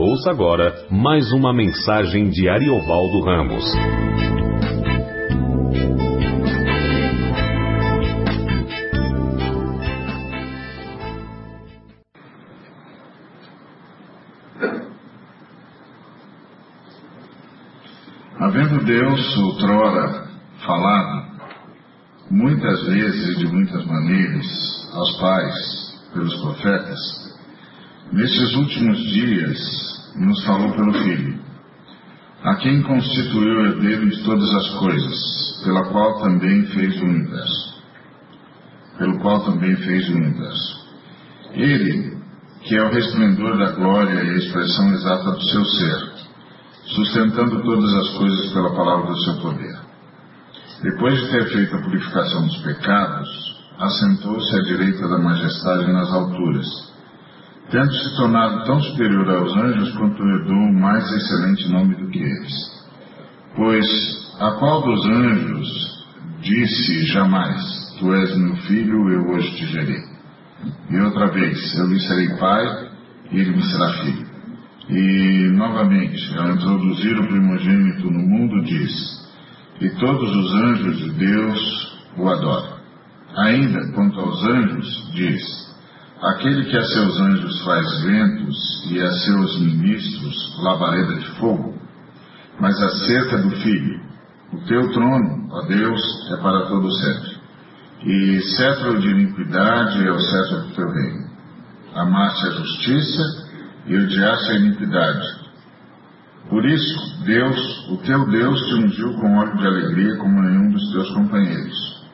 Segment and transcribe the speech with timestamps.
[0.00, 3.64] Ouça agora mais uma mensagem de Ariovaldo Ramos.
[18.38, 20.28] Havendo Deus outrora
[20.64, 21.26] falado,
[22.30, 24.46] muitas vezes e de muitas maneiras,
[24.94, 27.36] aos pais, pelos profetas,
[28.12, 29.87] nesses últimos dias
[30.18, 31.38] nos falou pelo Filho,
[32.42, 37.78] a quem constituiu herdeiro de todas as coisas, pela qual também fez o universo.
[38.98, 40.88] Pelo qual também fez o universo.
[41.52, 42.16] Ele,
[42.62, 46.12] que é o resplendor da glória e a expressão exata do seu ser,
[46.86, 49.78] sustentando todas as coisas pela palavra do seu poder.
[50.82, 53.28] Depois de ter feito a purificação dos pecados,
[53.78, 56.88] assentou-se à direita da majestade nas alturas
[57.70, 62.78] tendo se tornado tão superior aos anjos quanto herdou mais excelente nome do que eles.
[63.54, 63.86] Pois
[64.40, 66.06] a qual dos anjos
[66.40, 70.02] disse jamais, Tu és meu filho, eu hoje te gerei.
[70.90, 72.90] E outra vez, eu lhe serei pai,
[73.32, 74.28] e ele me será filho.
[74.88, 79.28] E, novamente, ao introduzir o primogênito no mundo, diz,
[79.80, 82.78] e todos os anjos de Deus o adoram.
[83.36, 85.67] Ainda, quanto aos anjos, diz,
[86.20, 88.56] Aquele que a seus anjos faz ventos
[88.90, 91.78] e a seus ministros labareda de fogo,
[92.58, 94.00] mas acerca do Filho,
[94.52, 96.00] o teu trono, ó Deus,
[96.32, 97.38] é para todo sempre.
[98.02, 101.28] E cetro de iniquidade é o cetro do teu reino.
[101.94, 103.48] Amaste a justiça
[103.86, 105.38] e odiaste a iniquidade.
[106.48, 110.92] Por isso, Deus, o teu Deus, te ungiu com óleo de alegria como nenhum dos
[110.92, 112.08] teus companheiros.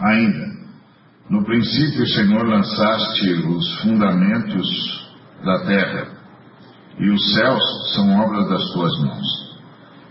[0.00, 0.65] Ainda,
[1.28, 4.68] no princípio, Senhor, lançaste os fundamentos
[5.44, 6.08] da terra,
[6.98, 9.26] e os céus são obras das tuas mãos.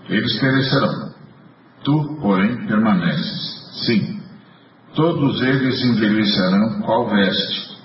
[0.09, 1.14] Eles perecerão.
[1.83, 3.86] Tu, porém, permaneces.
[3.86, 4.20] Sim,
[4.93, 7.76] todos eles envelhecerão qual veste.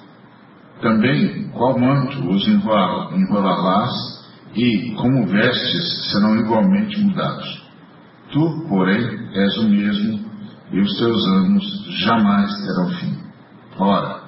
[0.83, 3.91] Também qual manto os enrolarás,
[4.55, 7.63] e, como vestes, serão igualmente mudados.
[8.33, 10.31] Tu, porém, és o mesmo
[10.73, 11.65] e os teus anos
[12.01, 13.20] jamais terão fim.
[13.81, 14.21] Ora,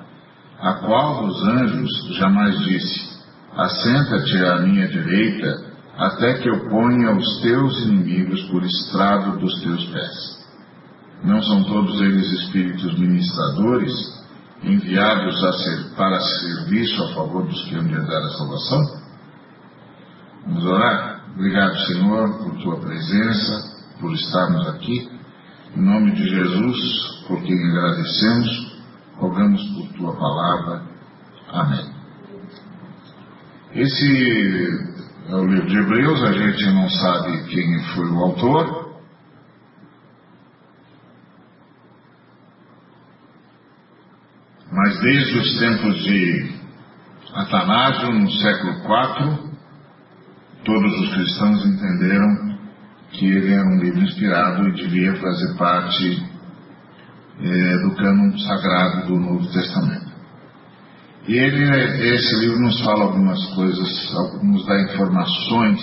[0.61, 3.23] a qual dos anjos jamais disse:
[3.55, 9.85] Assenta-te à minha direita, até que eu ponha os teus inimigos por estrado dos teus
[9.87, 10.43] pés.
[11.23, 13.93] Não são todos eles espíritos ministradores,
[14.65, 19.03] enviados ser, para serviço a favor dos que hão de dar a salvação?
[20.47, 21.25] Vamos orar?
[21.35, 25.11] Obrigado, Senhor, por tua presença, por estarmos aqui.
[25.77, 28.62] Em nome de Jesus, por quem agradecemos,
[29.23, 30.83] rogamos por tua palavra.
[31.49, 31.93] Amém.
[33.73, 34.93] Esse
[35.29, 38.93] é o livro de Hebreus, a gente não sabe quem foi o autor.
[44.73, 46.55] Mas desde os tempos de
[47.35, 49.53] Atanásio, no século IV,
[50.65, 52.59] todos os cristãos entenderam
[53.13, 56.32] que ele era um livro inspirado e devia fazer parte
[57.41, 60.13] é, do cânon sagrado do Novo Testamento.
[61.27, 64.13] E ele, esse livro nos fala algumas coisas,
[64.43, 65.81] nos dá informações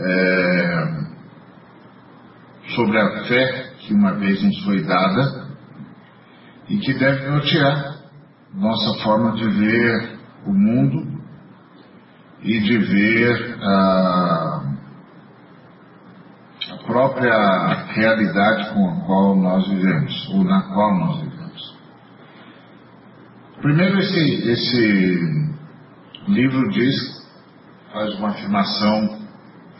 [0.00, 1.04] é,
[2.74, 5.46] sobre a fé que uma vez nos foi dada
[6.68, 7.94] e que deve nortear
[8.54, 11.20] nossa forma de ver o mundo
[12.42, 14.53] e de ver a
[16.94, 21.76] própria realidade com a qual nós vivemos, ou na qual nós vivemos.
[23.60, 25.54] Primeiro, esse, esse
[26.28, 26.94] livro diz,
[27.92, 29.18] faz uma afirmação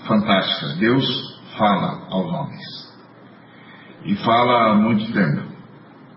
[0.09, 0.75] fantástica.
[0.81, 1.07] Deus
[1.57, 2.95] fala aos homens.
[4.07, 5.55] E fala há muito tempo.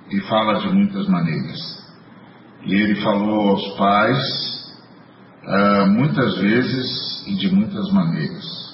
[0.09, 1.59] E fala de muitas maneiras.
[2.63, 4.73] E ele falou aos pais
[5.43, 8.66] uh, muitas vezes e de muitas maneiras.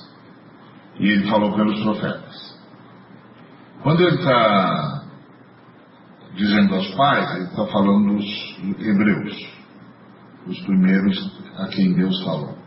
[1.04, 2.58] E ele falou pelos profetas.
[3.82, 5.04] Quando ele está
[6.34, 9.50] dizendo aos pais, ele está falando dos hebreus,
[10.48, 12.58] os primeiros a quem Deus falou.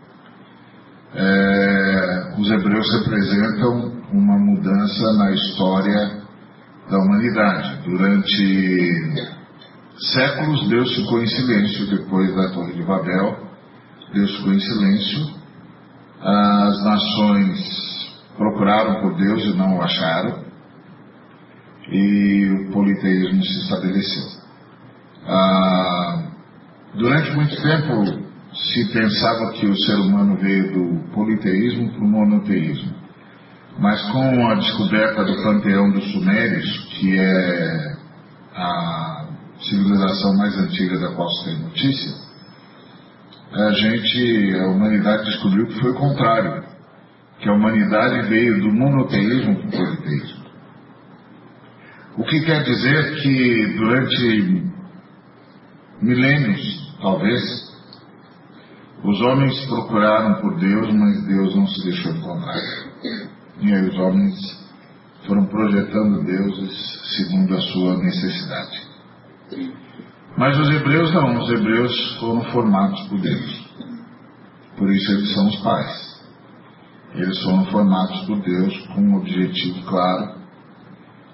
[1.14, 6.22] É, os hebreus representam uma mudança na história
[6.90, 7.88] da humanidade.
[7.88, 9.32] Durante
[10.12, 13.48] séculos, Deus ficou em silêncio depois da Torre de Babel.
[14.12, 15.36] Deus ficou em silêncio.
[16.20, 17.95] As nações
[18.36, 20.44] procuraram por Deus e não o acharam,
[21.90, 24.40] e o politeísmo se estabeleceu.
[25.26, 26.22] Ah,
[26.94, 32.94] durante muito tempo se pensava que o ser humano veio do politeísmo para o monoteísmo.
[33.78, 37.96] Mas com a descoberta do panteão dos Sumérios, que é
[38.54, 39.26] a
[39.60, 42.14] civilização mais antiga da qual se tem notícia,
[43.52, 46.64] a gente, a humanidade descobriu que foi o contrário,
[47.38, 50.46] que a humanidade veio do monoteísmo para o politeísmo.
[52.18, 54.72] O que quer dizer que durante
[56.00, 57.42] milênios, talvez,
[59.04, 62.56] os homens procuraram por Deus, mas Deus não se deixou encontrar.
[63.60, 64.34] E aí os homens
[65.26, 68.86] foram projetando deuses segundo a sua necessidade.
[70.36, 73.66] Mas os hebreus não, os hebreus foram formados por Deus.
[74.76, 76.15] Por isso eles são os pais.
[77.16, 80.36] Eles foram formados por Deus com um objetivo claro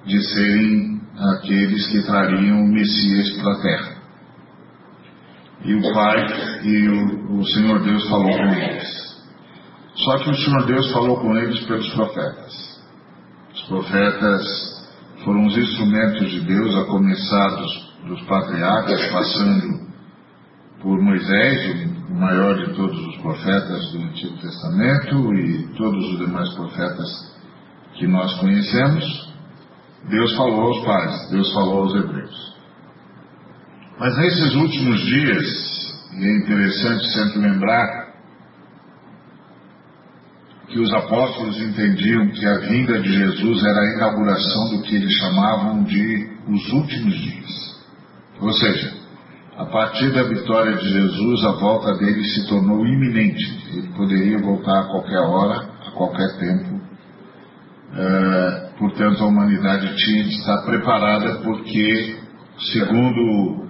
[0.07, 1.01] de serem
[1.35, 3.93] aqueles que trariam o Messias para a terra.
[5.65, 6.27] E o Pai
[6.65, 9.03] e o, o Senhor Deus falou com eles.
[9.95, 12.81] Só que o Senhor Deus falou com eles pelos profetas.
[13.55, 14.73] Os profetas
[15.25, 19.92] foram os instrumentos de Deus, a começar dos, dos patriarcas, passando
[20.83, 26.53] por Moisés, o maior de todos os profetas do Antigo Testamento, e todos os demais
[26.55, 27.33] profetas
[27.95, 29.33] que nós conhecemos.
[30.11, 32.57] Deus falou aos pais, Deus falou aos hebreus.
[33.99, 35.73] Mas nesses últimos dias,
[36.19, 38.03] e é interessante sempre lembrar
[40.67, 45.13] que os apóstolos entendiam que a vinda de Jesus era a inauguração do que eles
[45.19, 47.83] chamavam de os últimos dias.
[48.41, 49.02] Ou seja,
[49.57, 53.45] a partir da vitória de Jesus, a volta dele se tornou iminente.
[53.75, 56.81] Ele poderia voltar a qualquer hora, a qualquer tempo.
[57.93, 62.17] Uh, portanto, a humanidade tinha de estar preparada, porque,
[62.73, 63.69] segundo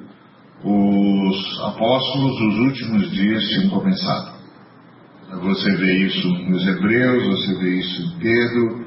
[0.65, 4.33] os apóstolos, os últimos dias tinham começado.
[5.43, 8.87] Você vê isso nos Hebreus, você vê isso em Pedro,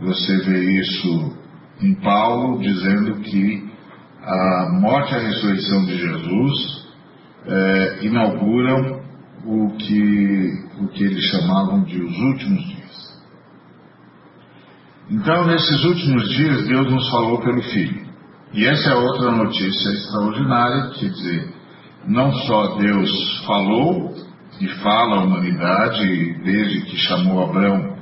[0.00, 1.36] você vê isso
[1.82, 3.67] em Paulo, dizendo que
[4.22, 6.88] a morte e a ressurreição de Jesus
[7.46, 9.00] é, inauguram
[9.44, 12.78] o que, o que eles chamavam de os últimos dias.
[15.10, 18.06] Então, nesses últimos dias, Deus nos falou pelo Filho.
[18.52, 21.54] E essa é outra notícia extraordinária, quer dizer,
[22.06, 24.14] não só Deus falou
[24.60, 27.97] e fala à humanidade, desde que chamou Abraão,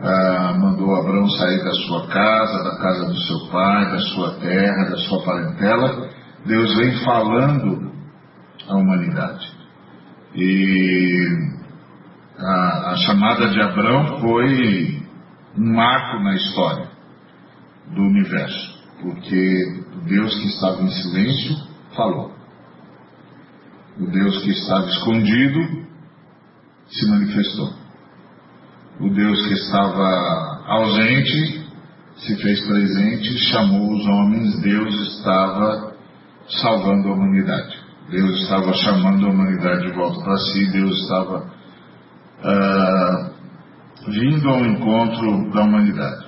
[0.00, 4.90] ah, mandou Abraão sair da sua casa, da casa do seu pai, da sua terra,
[4.90, 6.10] da sua parentela,
[6.46, 7.92] Deus vem falando
[8.68, 9.52] à humanidade.
[10.34, 11.28] E
[12.38, 15.02] a, a chamada de Abraão foi
[15.56, 16.88] um marco na história
[17.94, 18.74] do universo
[19.04, 21.56] porque Deus que estava em silêncio
[21.94, 22.32] falou.
[23.98, 25.86] O Deus que estava escondido
[26.88, 27.83] se manifestou.
[29.00, 31.64] O Deus que estava ausente
[32.16, 35.94] se fez presente, chamou os homens, Deus estava
[36.48, 37.76] salvando a humanidade.
[38.08, 41.38] Deus estava chamando a humanidade de volta para si, Deus estava
[42.40, 43.30] uh,
[44.10, 46.26] vindo ao encontro da humanidade.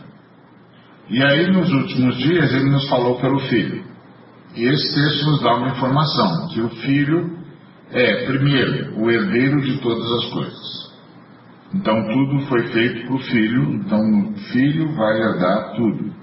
[1.08, 3.84] E aí, nos últimos dias, ele nos falou pelo Filho.
[4.56, 7.38] E esse texto nos dá uma informação: que o Filho
[7.92, 10.85] é, primeiro, o herdeiro de todas as coisas.
[11.74, 16.14] Então, tudo foi feito para o Filho, então o Filho vai herdar tudo.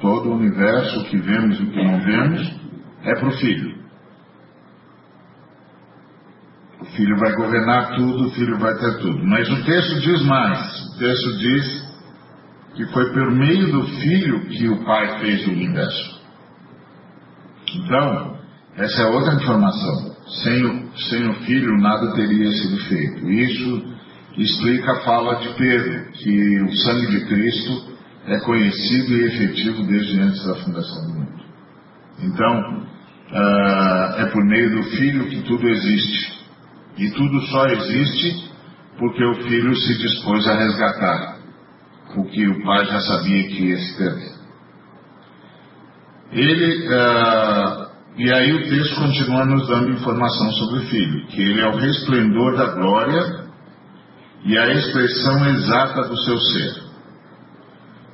[0.00, 2.60] Todo o universo, o que vemos e o que não vemos,
[3.02, 3.76] é para o Filho.
[6.80, 9.26] O Filho vai governar tudo, o Filho vai ter tudo.
[9.26, 11.86] Mas o texto diz mais: o texto diz
[12.74, 16.20] que foi por meio do Filho que o Pai fez o universo.
[17.74, 18.38] Então,
[18.76, 20.14] essa é outra informação.
[20.42, 23.30] Sem o, sem o Filho, nada teria sido feito.
[23.30, 23.95] Isso
[24.42, 30.20] explica a fala de Pedro, que o sangue de Cristo é conhecido e efetivo desde
[30.20, 31.44] antes da fundação do mundo.
[32.20, 32.86] Então,
[33.32, 36.36] uh, é por meio do Filho que tudo existe.
[36.98, 38.50] E tudo só existe
[38.98, 41.36] porque o Filho se dispôs a resgatar
[42.16, 44.36] o que o pai já sabia que ia se perder.
[46.32, 51.60] Ele, uh, e aí o texto continua nos dando informação sobre o filho, que ele
[51.60, 53.45] é o resplendor da glória
[54.46, 56.86] e a expressão exata do seu ser.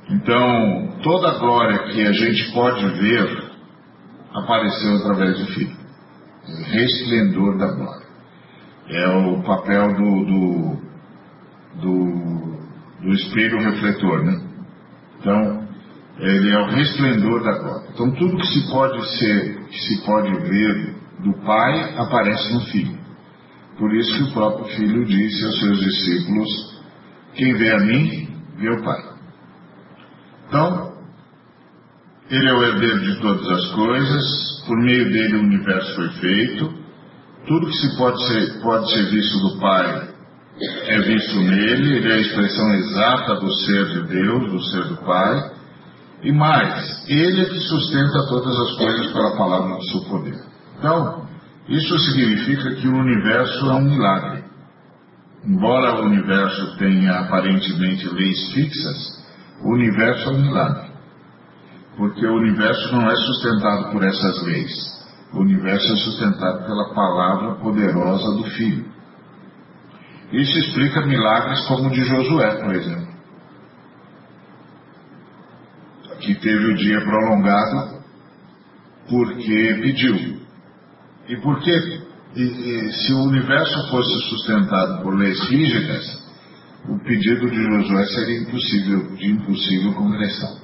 [0.09, 3.51] Então, toda a glória que a gente pode ver
[4.33, 5.77] apareceu através do filho.
[6.49, 8.03] O resplendor da glória.
[8.89, 10.81] É o papel do, do,
[11.81, 12.43] do
[13.03, 14.41] do espelho refletor, né?
[15.19, 15.67] Então,
[16.19, 17.89] ele é o resplendor da glória.
[17.93, 23.02] Então, tudo que se pode ser, que se pode ver do Pai, aparece no Filho.
[23.77, 26.81] Por isso que o próprio Filho disse aos seus discípulos:
[27.33, 28.27] Quem vê a mim,
[28.57, 29.13] vê o Pai.
[30.47, 30.93] Então,
[32.29, 36.73] ele é o herdeiro de todas as coisas, por meio dele o universo foi feito,
[37.47, 40.13] tudo que se pode ser, pode ser visto do Pai
[40.61, 44.97] é visto nele, ele é a expressão exata do ser de Deus, do ser do
[44.97, 45.51] Pai,
[46.21, 50.39] e mais, ele é que sustenta todas as coisas pela palavra do seu poder.
[50.77, 51.27] Então,
[51.67, 54.43] isso significa que o universo é um milagre.
[55.45, 59.23] Embora o universo tenha aparentemente leis fixas,
[59.61, 60.91] o universo é um milagre.
[61.95, 64.71] Porque o universo não é sustentado por essas leis.
[65.33, 68.91] O universo é sustentado pela palavra poderosa do Filho.
[70.31, 73.13] Isso explica milagres como o de Josué, por exemplo.
[76.19, 78.03] Que teve o dia prolongado
[79.09, 80.42] porque pediu.
[81.27, 82.01] E por quê?
[82.35, 86.23] E, e, se o universo fosse sustentado por leis rígidas,
[86.89, 90.57] o pedido de Josué seria impossível, de impossível congressão.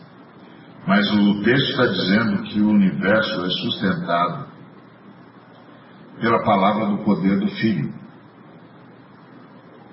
[0.86, 4.48] Mas o texto está dizendo que o universo é sustentado
[6.20, 7.94] pela palavra do poder do Filho.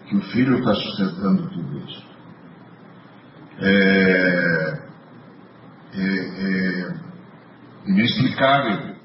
[0.09, 2.07] Que o Filho está sustentando tudo isso.
[3.59, 4.83] É,
[5.95, 6.95] é, é
[7.87, 8.96] inexplicável,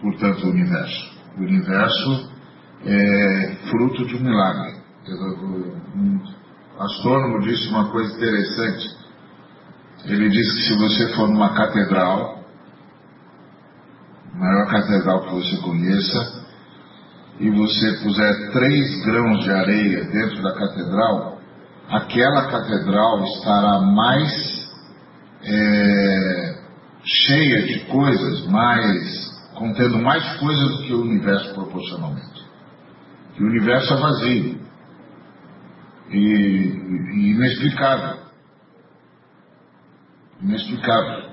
[0.00, 1.10] portanto, o universo.
[1.36, 2.30] O universo
[2.84, 4.80] é fruto de um milagre.
[5.96, 6.20] Um
[6.78, 8.96] astrônomo disse uma coisa interessante.
[10.06, 12.42] Ele disse que se você for numa catedral,
[14.34, 16.40] maior catedral que você conheça,
[17.38, 21.38] e você puser três grãos de areia dentro da catedral,
[21.88, 24.70] aquela catedral estará mais
[25.42, 26.58] é,
[27.02, 29.29] cheia de coisas, mais
[29.60, 32.48] contendo mais coisas do que o universo proporcionalmente.
[33.34, 34.60] Que o universo é vazio
[36.08, 38.20] e, e inexplicável.
[40.40, 41.30] Inexplicável.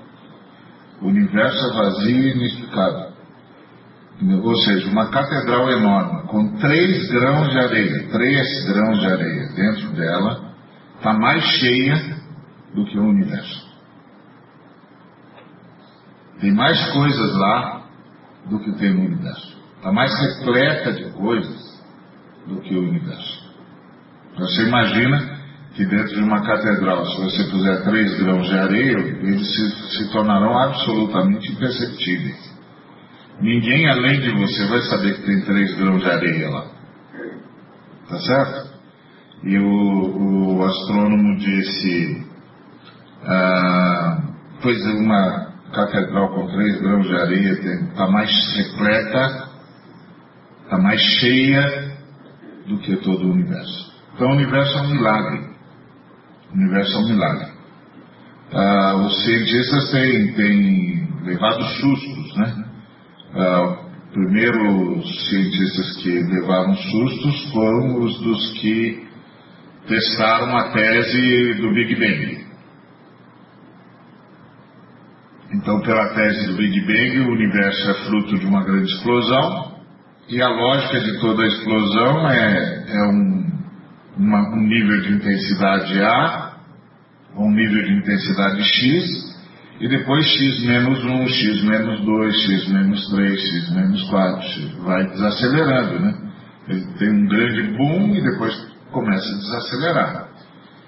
[1.00, 3.12] O universo é vazio e inexplicável.
[4.42, 9.92] Ou seja, uma catedral enorme, com três grãos de areia, três grãos de areia dentro
[9.92, 10.52] dela,
[10.96, 12.18] está mais cheia
[12.74, 13.66] do que o universo.
[16.40, 17.77] Tem mais coisas lá
[18.46, 19.56] do que tem no universo.
[19.76, 21.82] Está mais repleta de coisas
[22.46, 23.48] do que o universo.
[24.36, 25.38] Você imagina
[25.74, 30.12] que dentro de uma catedral, se você puser três grãos de areia, eles se, se
[30.12, 32.56] tornarão absolutamente imperceptíveis.
[33.40, 36.66] Ninguém além de você vai saber que tem três grãos de areia lá.
[38.08, 38.78] Tá certo?
[39.44, 42.26] E o, o astrônomo disse,
[43.24, 44.22] ah,
[44.60, 49.48] pois uma catedral com três grãos de areia está mais repleta,
[50.64, 51.96] está mais cheia
[52.66, 53.92] do que todo o universo.
[54.14, 55.48] Então o universo é um milagre.
[56.50, 57.52] O universo é um milagre.
[58.52, 62.64] Ah, os cientistas têm, têm levado sustos, né?
[63.34, 63.76] Ah,
[64.12, 69.06] primeiros cientistas que levaram sustos foram os dos que
[69.86, 72.47] testaram a tese do Big Bang.
[75.68, 79.74] Então, pela tese do Big Bang, o universo é fruto de uma grande explosão,
[80.26, 83.48] e a lógica de toda a explosão é, é um
[84.16, 86.54] uma, um nível de intensidade A,
[87.36, 89.36] um nível de intensidade X,
[89.78, 95.06] e depois X menos 1, X menos 2, X menos 3, X menos 4, vai
[95.06, 96.14] desacelerando, né?
[96.66, 98.54] Ele tem um grande boom e depois
[98.90, 100.28] começa a desacelerar.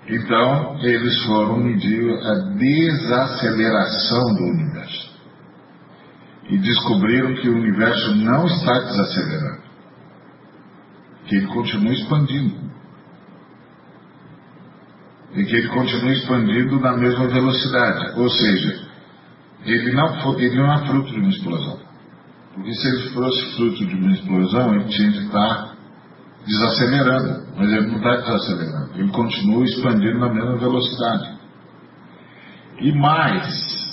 [0.09, 4.70] Então, eles foram medir a desaceleração do universo.
[6.51, 9.63] E descobriram que o universo não está desacelerando.
[11.27, 12.71] Que ele continua expandindo
[15.35, 18.19] e que ele continue expandindo na mesma velocidade.
[18.19, 18.89] Ou seja,
[19.65, 21.79] ele não, ele não é fruto de uma explosão.
[22.55, 25.77] Porque se ele fosse fruto de uma explosão, ele tinha que estar
[26.47, 27.47] desacelerando.
[27.57, 28.91] Mas ele não está desacelerando.
[28.97, 31.39] Ele continua expandindo na mesma velocidade.
[32.81, 33.90] E mais,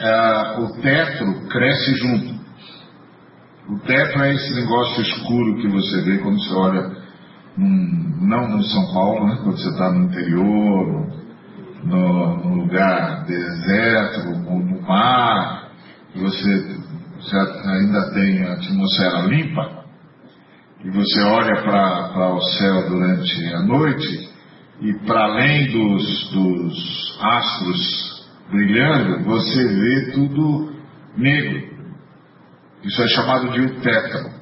[0.00, 2.40] é, o teto cresce junto.
[3.68, 7.00] O teto é esse negócio escuro que você vê quando você olha
[7.56, 11.06] não no São Paulo, né, quando você está no interior,
[11.84, 15.70] no, no, lugar deserto, no, no mar,
[16.14, 16.78] você,
[17.18, 17.36] você
[17.68, 19.84] ainda tem a atmosfera limpa,
[20.82, 24.30] e você olha para o céu durante a noite,
[24.80, 28.09] e para além dos, dos astros
[28.50, 30.74] brilhando, você vê tudo
[31.16, 31.70] negro.
[32.82, 34.40] Isso é chamado de utétano.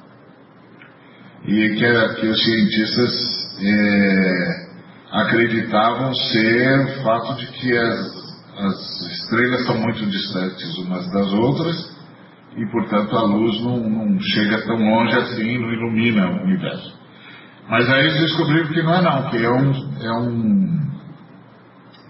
[1.45, 4.69] e que, que os cientistas é,
[5.11, 7.99] acreditavam ser o fato de que as,
[8.57, 11.97] as estrelas são muito distantes umas das outras
[12.55, 16.97] e, portanto, a luz não, não chega tão longe assim, não ilumina o universo.
[17.69, 20.91] Mas aí eles descobriram que não é não, que é um, é um,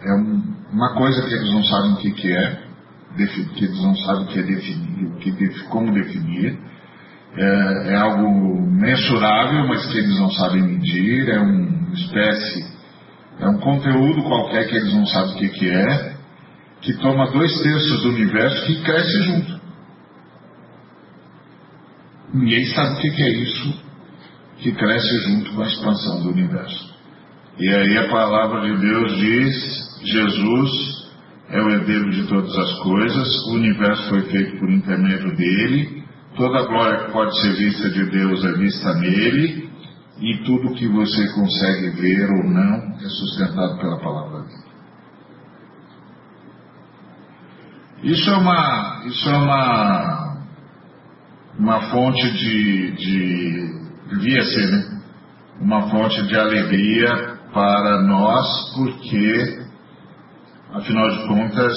[0.02, 2.70] é um, uma coisa que eles não sabem o que, que é,
[3.18, 6.60] que eles não sabem que é definir, que, como definir,
[7.36, 12.66] é, é, algo mensurável, mas que eles não sabem medir, é uma espécie,
[13.40, 16.16] é um conteúdo qualquer que eles não sabem o que, que é,
[16.82, 19.60] que toma dois terços do universo que cresce junto.
[22.34, 23.90] Ninguém sabe o que, que é isso
[24.60, 26.99] que cresce junto com a expansão do universo.
[27.60, 30.70] E aí a palavra de Deus diz: Jesus
[31.50, 36.06] é o herdeiro de todas as coisas, o universo foi feito por intermédio dele,
[36.38, 39.70] toda a glória que pode ser vista de Deus é vista nele,
[40.22, 44.70] e tudo que você consegue ver ou não é sustentado pela palavra dele.
[48.04, 50.46] Isso é uma, isso é uma,
[51.60, 55.02] uma fonte de, de, devia ser, né?
[55.60, 59.70] Uma fonte de alegria para nós, porque
[60.72, 61.74] Afinal de contas,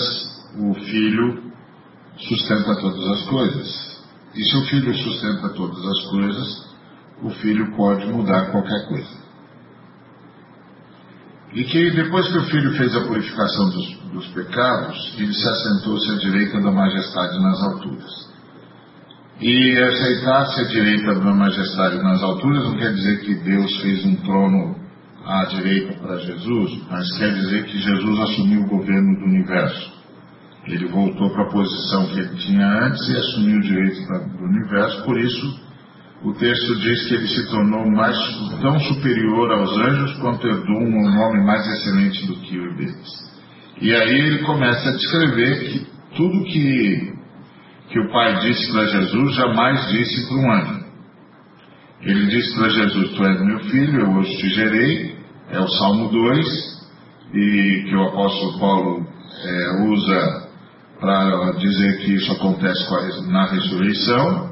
[0.59, 1.51] o filho
[2.19, 4.03] sustenta todas as coisas.
[4.35, 6.77] E se o filho sustenta todas as coisas,
[7.23, 9.23] o filho pode mudar qualquer coisa.
[11.55, 16.11] E que depois que o filho fez a purificação dos, dos pecados, ele se assentou-se
[16.11, 18.33] à direita da majestade nas alturas.
[19.41, 24.17] E aceitar-se à direita da majestade nas alturas não quer dizer que Deus fez um
[24.17, 24.82] trono
[25.27, 29.93] à direita para Jesus, mas quer dizer que Jesus assumiu o governo do universo.
[30.67, 34.01] Ele voltou para a posição que ele tinha antes e assumiu o direito
[34.39, 35.63] do universo, por isso
[36.25, 38.17] o texto diz que ele se tornou mais,
[38.61, 43.33] tão superior aos anjos quanto herdou um nome mais excelente do que o deles.
[43.81, 47.13] E aí ele começa a descrever que tudo que,
[47.89, 50.85] que o Pai disse para Jesus jamais disse para um anjo.
[52.03, 55.12] Ele disse para Jesus: Tu és meu filho, eu hoje te gerei.
[55.53, 56.83] É o Salmo 2,
[57.35, 59.07] e que o apóstolo Paulo
[59.45, 60.49] é, usa
[60.99, 62.89] para dizer que isso acontece
[63.29, 64.51] na ressurreição.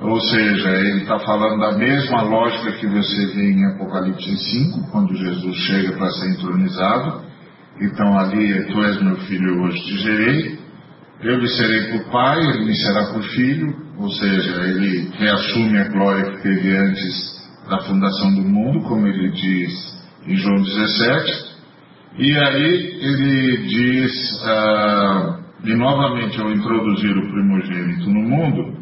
[0.00, 5.14] Ou seja, ele está falando da mesma lógica que você vê em Apocalipse 5, quando
[5.14, 7.22] Jesus chega para ser entronizado.
[7.80, 10.58] Então ali, tu és meu filho, hoje te gerei.
[11.22, 15.88] Eu lhe serei por pai, ele me será por filho, ou seja, ele reassume a
[15.88, 17.39] glória que teve antes
[17.70, 21.50] da fundação do mundo, como ele diz em João 17.
[22.18, 28.76] E aí ele diz, ah, e novamente ao introduzir o primogênito no mundo,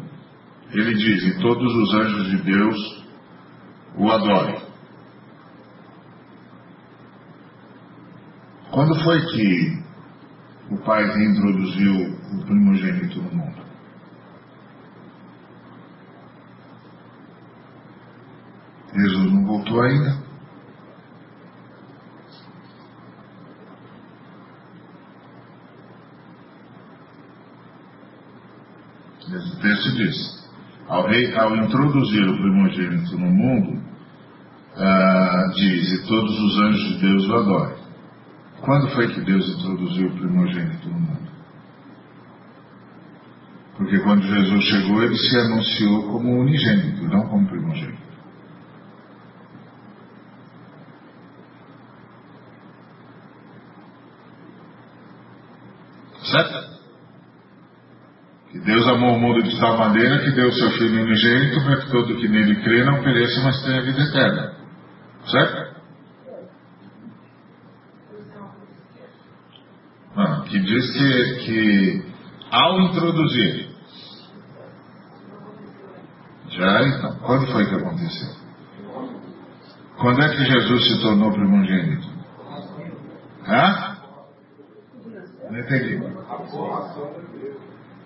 [0.73, 3.05] ele diz, e todos os anjos de Deus
[3.95, 4.57] o adorem.
[8.71, 9.83] Quando foi que
[10.71, 11.93] o Pai introduziu
[12.33, 13.58] o primogênito no mundo?
[18.93, 20.29] Jesus não voltou ainda.
[29.31, 30.49] Esse texto diz:
[30.87, 33.81] ao, rei, ao introduzir o primogênito no mundo,
[34.75, 37.79] ah, diz: e todos os anjos de Deus o adoram.
[38.61, 41.29] Quando foi que Deus introduziu o primogênito no mundo?
[43.77, 48.08] Porque quando Jesus chegou, ele se anunciou como unigênito, não como primogênito.
[56.31, 56.79] Certo?
[58.51, 61.77] Que Deus amou o mundo de tal maneira que deu o seu Filho unigênito para
[61.77, 64.53] que todo que nele crê não pereça, mas tenha vida eterna.
[65.25, 65.69] Certo?
[70.15, 72.05] Não, que diz que, que
[72.51, 73.69] ao introduzir.
[76.49, 78.39] Já então, quando foi que aconteceu?
[79.97, 82.07] Quando é que Jesus se tornou primogênito?
[83.47, 83.88] Hã?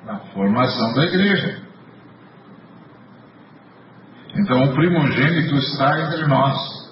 [0.06, 1.64] Na formação da igreja.
[4.36, 6.84] Então o primogênito está entre nós.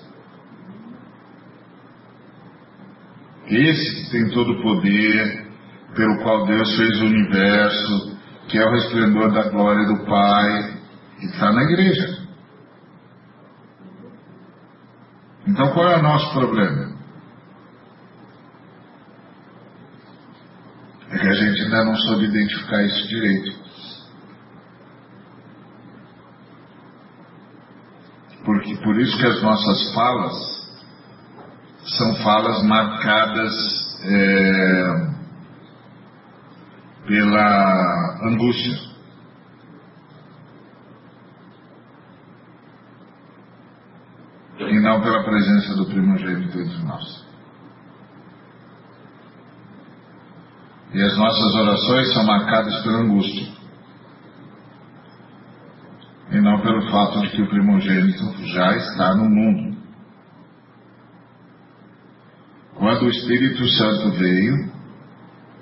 [3.48, 5.48] Esse que tem todo o poder,
[5.96, 10.78] pelo qual Deus fez o universo, que é o resplendor da glória do Pai,
[11.20, 12.28] está na igreja.
[15.48, 16.91] Então qual é o nosso problema?
[21.22, 23.62] É que a gente ainda não soube identificar isso direito.
[28.44, 30.34] Porque por isso que as nossas falas
[31.86, 33.54] são falas marcadas
[34.04, 35.12] é,
[37.06, 38.92] pela angústia.
[44.58, 47.31] E não pela presença do primogênito entre nós.
[50.94, 53.48] E as nossas orações são marcadas pela angústia.
[56.32, 59.78] E não pelo fato de que o primogênito já está no mundo.
[62.76, 64.72] Quando o Espírito Santo veio,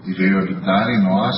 [0.05, 1.35] e veio habitar em nós,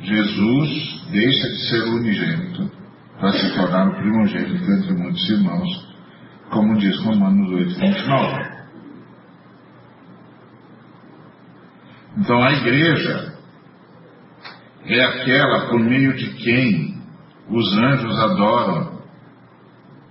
[0.00, 2.70] Jesus deixa de ser o unigênito
[3.18, 5.94] para se tornar o primogênito entre muitos irmãos,
[6.50, 8.53] como diz Romanos 8, 29.
[12.16, 13.34] Então a igreja
[14.86, 17.02] é aquela por meio de quem
[17.48, 19.02] os anjos adoram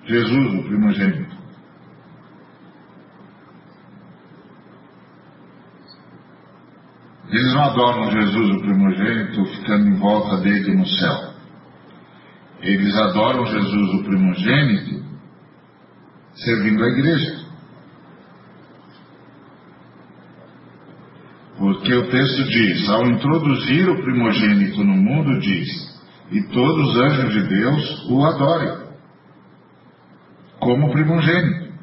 [0.05, 1.33] Jesus, o primogênito.
[7.29, 11.33] Eles não adoram Jesus, o primogênito, ficando em volta dele no céu.
[12.61, 15.03] Eles adoram Jesus, o primogênito,
[16.35, 17.42] servindo a igreja.
[21.83, 25.67] Porque o texto diz: ao introduzir o primogênito no mundo, diz,
[26.31, 28.87] e todos os anjos de Deus o adorem,
[30.61, 31.73] como primogênito.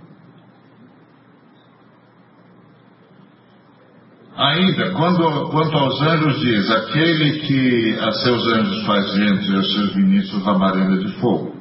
[4.34, 9.70] Ainda, quando, quanto aos anjos, diz: aquele que a seus anjos faz vento e aos
[9.70, 11.56] seus ministros labareda de fogo.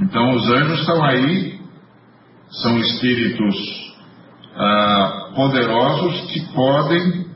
[0.00, 1.60] Então, os anjos estão aí,
[2.62, 3.56] são espíritos
[4.54, 7.27] ah, poderosos que podem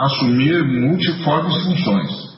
[0.00, 2.30] assumir multiformes funções.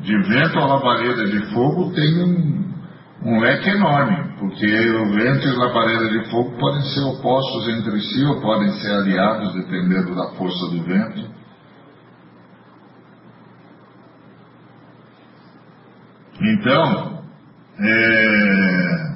[0.00, 2.74] De vento a labareda de fogo tem um,
[3.24, 8.00] um leque enorme, porque o vento e a labareda de fogo podem ser opostos entre
[8.00, 11.28] si ou podem ser aliados, dependendo da força do vento.
[16.40, 17.22] Então,
[17.78, 19.09] é...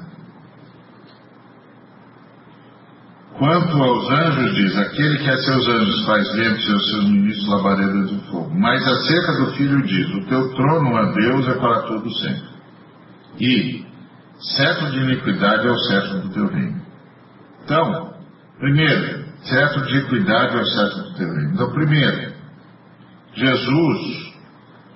[3.37, 7.47] quanto aos anjos, diz: aquele que a seus anjos faz ventos e aos seus ministros
[7.47, 8.53] labareda de fogo.
[8.53, 12.55] Mas acerca do filho, diz: o teu trono, a Deus, é para todo sempre.
[13.39, 13.85] E
[14.39, 16.81] Cetro de iniquidade é o cetro do teu reino.
[17.63, 18.13] Então,
[18.59, 21.53] primeiro, cetro de equidade é o cetro do teu reino.
[21.53, 22.33] Então, primeiro,
[23.33, 24.33] Jesus,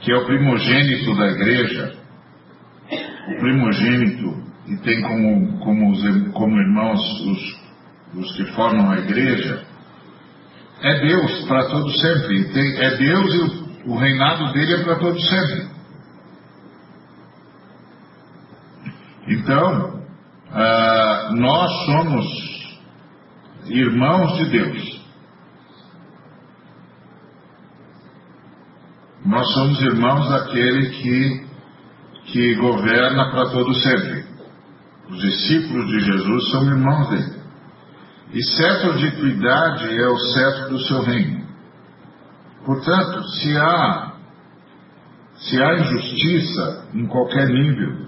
[0.01, 1.93] que é o primogênito da igreja,
[3.29, 7.68] o primogênito, e tem como, como, como irmãos os,
[8.15, 9.65] os que formam a igreja,
[10.81, 12.53] é Deus para todo sempre.
[12.53, 15.67] Tem, é Deus e o, o reinado dele é para todo sempre.
[19.27, 20.03] Então,
[20.51, 22.69] ah, nós somos
[23.65, 24.99] irmãos de Deus.
[29.25, 31.47] Nós somos irmãos daquele que,
[32.25, 34.25] que governa para todo sempre.
[35.09, 37.38] Os discípulos de Jesus são irmãos dele.
[38.31, 41.47] E cetro de equidade é o cetro do seu reino.
[42.63, 44.13] Portanto, se há,
[45.35, 48.07] se há injustiça em qualquer nível,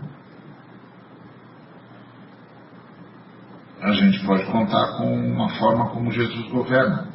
[3.82, 7.10] a gente pode contar com uma forma como Jesus governa.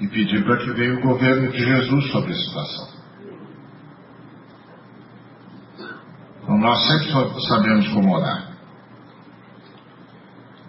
[0.00, 2.88] E pedir para que venha o governo de Jesus sobre a situação.
[6.42, 8.45] Então nós sempre sabemos como orar.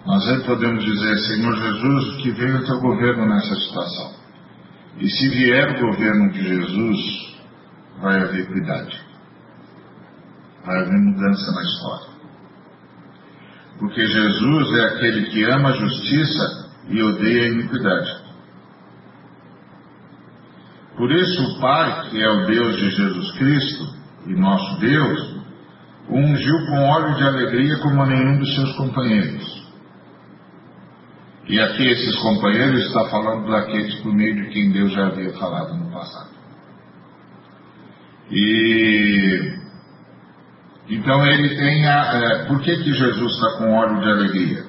[0.07, 4.15] Nós sempre podemos dizer, Senhor Jesus, que venha o teu governo nessa situação.
[4.99, 7.37] E se vier o governo de Jesus,
[8.01, 9.01] vai haver equidade.
[10.65, 12.07] Vai haver mudança na história.
[13.79, 18.27] Porque Jesus é aquele que ama a justiça e odeia a iniquidade.
[20.95, 23.93] Por isso, o Pai, que é o Deus de Jesus Cristo
[24.25, 25.35] e nosso Deus,
[26.07, 29.56] o ungiu com óleo de alegria como a nenhum dos seus companheiros.
[31.49, 35.75] E aqui esses companheiros está falando daqueles por meio de quem Deus já havia falado
[35.75, 36.29] no passado.
[38.29, 39.57] E
[40.89, 42.13] então ele tem a.
[42.13, 44.65] É, por que, que Jesus está com óleo de alegria?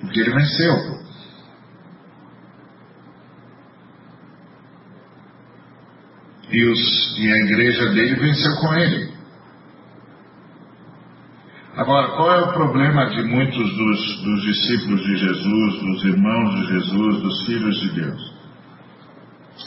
[0.00, 1.00] Porque ele venceu.
[6.52, 9.19] E, os, e a igreja dele venceu com ele.
[11.76, 16.66] Agora, qual é o problema de muitos dos, dos discípulos de Jesus, dos irmãos de
[16.66, 18.40] Jesus, dos filhos de Deus?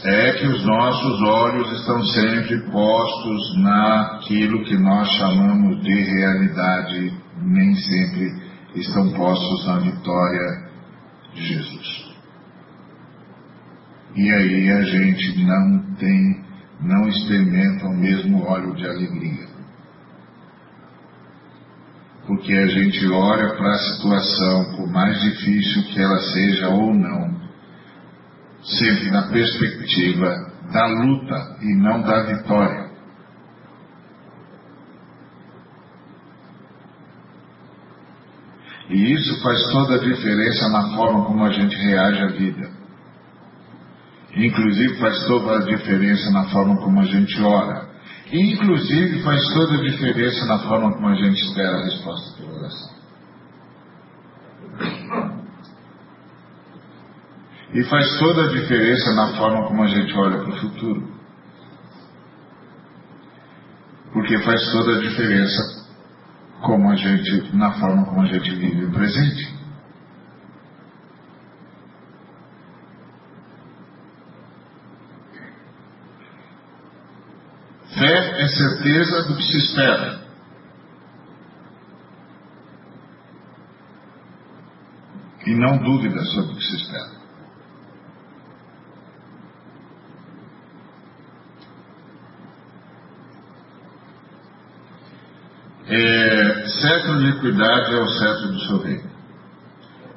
[0.04, 7.74] É que os nossos olhos estão sempre postos naquilo que nós chamamos de realidade, nem
[7.74, 8.34] sempre
[8.76, 10.70] estão postos na vitória
[11.34, 12.14] de Jesus.
[14.16, 16.44] E aí a gente não tem,
[16.82, 19.53] não experimenta o mesmo óleo de alegria
[22.26, 27.42] porque a gente olha para a situação, por mais difícil que ela seja ou não,
[28.64, 32.94] sempre na perspectiva da luta e não da vitória.
[38.90, 42.70] E isso faz toda a diferença na forma como a gente reage à vida.
[44.36, 47.93] Inclusive faz toda a diferença na forma como a gente ora.
[48.34, 52.94] Inclusive faz toda a diferença na forma como a gente espera a resposta da oração.
[57.76, 61.14] E faz toda a diferença na forma como a gente olha para o futuro.
[64.14, 65.84] Porque faz toda a diferença
[66.62, 69.54] como a gente, na forma como a gente vive o presente.
[77.94, 80.24] Fé é certeza do que se espera.
[85.46, 87.24] E não dúvida sobre o que se espera.
[95.86, 99.12] É, cetro de equidade é o cetro do seu reino.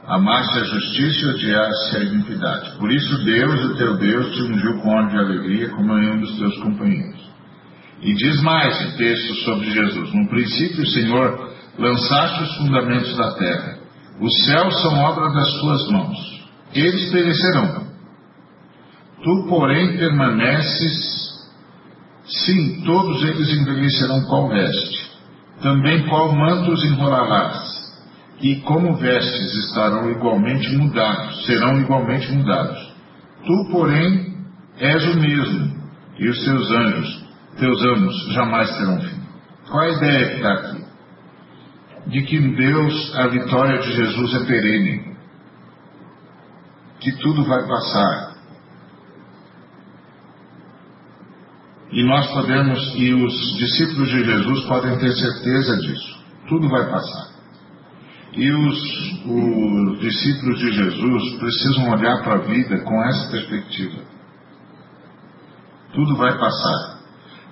[0.06, 2.78] Amaste a justiça e odiaste a iniquidade.
[2.78, 6.38] Por isso Deus, o teu Deus, te ungiu com óleo de alegria como nenhum dos
[6.38, 7.35] teus companheiros.
[8.02, 10.12] E diz mais o texto sobre Jesus.
[10.12, 13.78] No princípio, Senhor, lançaste os fundamentos da terra.
[14.20, 16.46] Os céus são obra das tuas mãos.
[16.74, 17.86] Eles perecerão.
[19.22, 21.26] Tu, porém, permaneces.
[22.24, 25.10] Sim, todos eles envelhecerão qual veste.
[25.62, 27.76] Também qual mantos enrolarás.
[28.42, 32.94] E como vestes estarão igualmente mudados, serão igualmente mudados.
[33.46, 34.36] Tu, porém,
[34.78, 35.74] és o mesmo,
[36.18, 37.25] e os teus anjos
[37.58, 39.20] teus anos jamais terão fim.
[39.68, 40.84] Qual a ideia que está aqui?
[42.06, 45.16] De que em Deus a vitória de Jesus é perene,
[47.00, 48.36] que tudo vai passar.
[51.90, 56.24] E nós podemos, e os discípulos de Jesus podem ter certeza disso.
[56.48, 57.36] Tudo vai passar.
[58.32, 58.78] E os,
[59.24, 64.02] os discípulos de Jesus precisam olhar para a vida com essa perspectiva.
[65.94, 66.95] Tudo vai passar.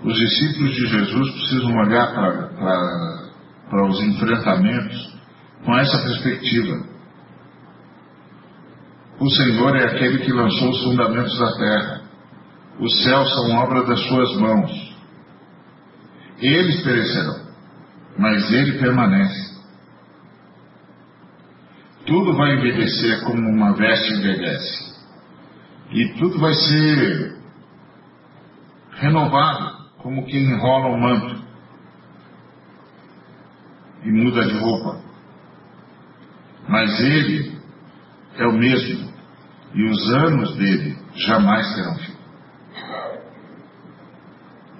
[0.05, 2.13] Os discípulos de Jesus precisam olhar
[3.71, 5.19] para os enfrentamentos
[5.65, 6.85] com essa perspectiva.
[9.19, 12.03] O Senhor é aquele que lançou os fundamentos da terra.
[12.79, 14.95] Os céus são obra das suas mãos.
[16.39, 17.47] Eles perecerão,
[18.19, 19.55] mas ele permanece.
[22.05, 24.95] Tudo vai envelhecer como uma veste envelhece.
[25.93, 27.39] E tudo vai ser
[28.97, 29.74] renovado
[30.05, 31.43] como quem enrola um manto
[34.03, 35.01] e muda de roupa.
[36.69, 37.59] Mas ele
[38.37, 39.11] é o mesmo,
[39.73, 42.13] e os anos dele jamais terão fim.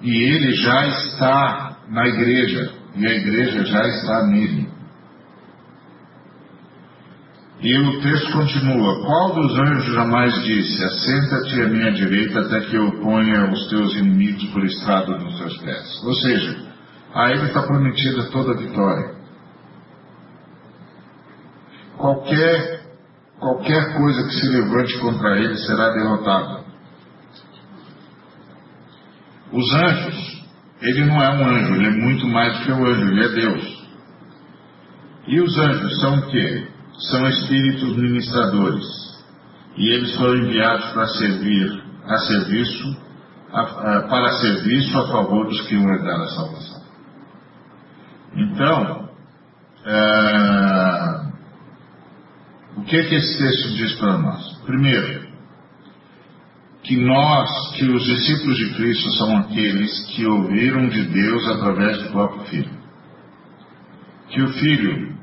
[0.03, 4.69] E ele já está na igreja, e a igreja já está nele.
[7.61, 12.75] E o texto continua: Qual dos anjos jamais disse: Assenta-te à minha direita até que
[12.75, 16.03] eu ponha os teus inimigos por estrada dos teus pés?
[16.03, 16.57] Ou seja,
[17.13, 19.15] a ele está prometida toda a vitória.
[21.97, 22.81] Qualquer,
[23.39, 26.65] qualquer coisa que se levante contra ele será derrotada.
[29.53, 30.45] Os anjos,
[30.81, 33.29] ele não é um anjo, ele é muito mais do que um anjo, ele é
[33.29, 33.87] Deus.
[35.27, 36.74] E os anjos são o quê?
[36.99, 38.85] São espíritos ministradores
[39.77, 43.05] e eles foram enviados para servir a serviço
[43.51, 46.85] a, a, para serviço a favor dos que vão herdar a salvação.
[48.35, 49.09] Então,
[49.85, 51.25] é,
[52.77, 54.57] o que, é que esse texto diz para nós?
[54.65, 55.25] Primeiro,
[56.83, 62.11] que nós, que os discípulos de Cristo são aqueles que ouviram de Deus através do
[62.11, 62.75] próprio Filho.
[64.29, 65.14] Que o Filho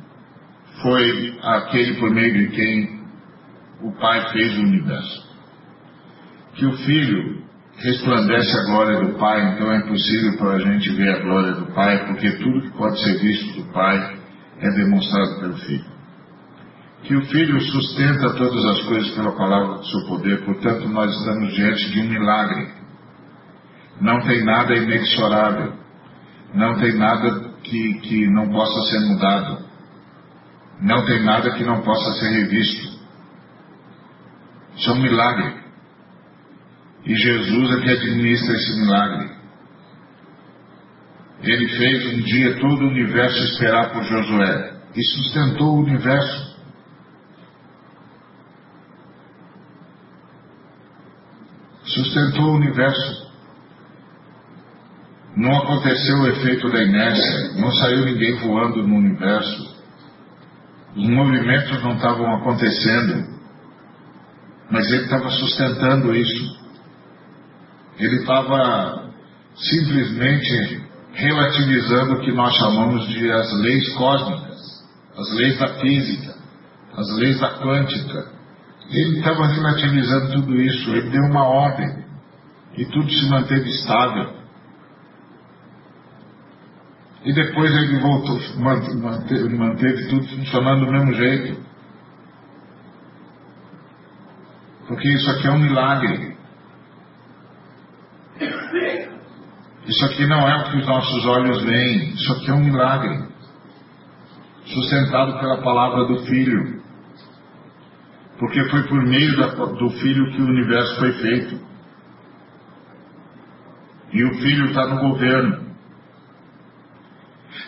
[0.82, 3.02] foi aquele por meio de quem
[3.82, 5.32] o Pai fez o universo.
[6.54, 7.42] Que o Filho
[7.76, 11.66] resplandece a glória do Pai, então é impossível para a gente ver a glória do
[11.72, 14.18] Pai, porque tudo que pode ser visto do Pai
[14.60, 15.92] é demonstrado pelo Filho.
[17.04, 21.54] Que o Filho sustenta todas as coisas pela palavra do seu poder, portanto, nós estamos
[21.54, 22.68] diante de um milagre.
[24.00, 25.72] Não tem nada inexorável,
[26.54, 29.71] não tem nada que, que não possa ser mudado,
[30.82, 33.00] não tem nada que não possa ser revisto.
[34.76, 35.62] Isso é um milagre.
[37.04, 39.30] E Jesus é que administra esse milagre.
[41.40, 46.52] Ele fez um dia todo o universo esperar por Josué e sustentou o universo.
[51.84, 53.32] Sustentou o universo.
[55.36, 59.71] Não aconteceu o efeito da inércia, não saiu ninguém voando no universo.
[60.96, 63.26] Os movimentos não estavam acontecendo,
[64.70, 66.60] mas ele estava sustentando isso.
[67.98, 69.10] Ele estava
[69.54, 70.82] simplesmente
[71.14, 74.60] relativizando o que nós chamamos de as leis cósmicas,
[75.16, 76.34] as leis da física,
[76.96, 78.32] as leis da quântica.
[78.90, 82.04] Ele estava relativizando tudo isso, ele deu uma ordem
[82.76, 84.41] e tudo se manteve estável.
[87.24, 91.62] E depois ele voltou, manteve, manteve tudo funcionando do mesmo jeito.
[94.88, 96.36] Porque isso aqui é um milagre.
[99.86, 103.28] Isso aqui não é o que os nossos olhos veem, isso aqui é um milagre,
[104.64, 106.82] sustentado pela palavra do Filho.
[108.38, 111.60] Porque foi por meio da, do Filho que o universo foi feito.
[114.12, 115.71] E o Filho está no governo.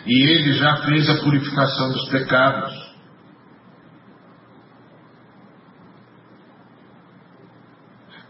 [0.05, 2.85] E ele já fez a purificação dos pecados.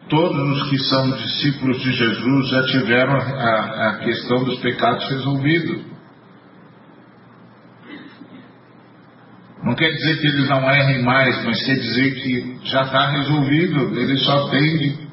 [0.10, 5.82] todos os que são discípulos de Jesus já tiveram a, a questão dos pecados resolvidos.
[9.64, 14.00] Não quer dizer que eles não errem mais, mas quer dizer que já está resolvido,
[14.00, 15.08] eles só têm de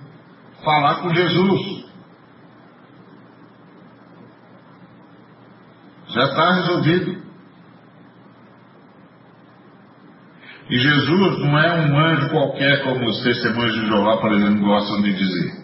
[0.62, 1.81] falar com Jesus.
[6.12, 7.22] Já está resolvido.
[10.68, 15.03] E Jesus não é um anjo qualquer, como os testemunhos de Jeová, por exemplo, gostam
[15.03, 15.62] de dizer.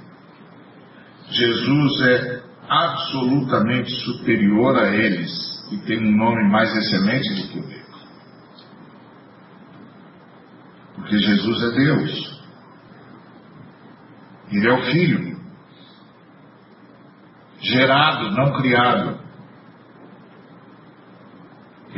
[1.30, 5.30] Jesus é absolutamente superior a eles
[5.70, 8.08] e tem um nome mais excelente do que o deles.
[10.94, 12.42] Porque Jesus é Deus.
[14.50, 15.38] Ele é o Filho.
[17.60, 19.27] Gerado, não criado.